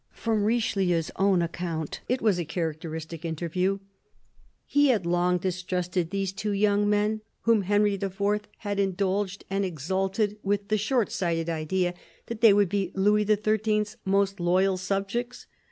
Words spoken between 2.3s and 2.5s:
a